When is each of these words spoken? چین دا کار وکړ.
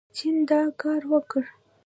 چین 0.15 0.35
دا 0.49 0.59
کار 0.81 1.01
وکړ. 1.11 1.43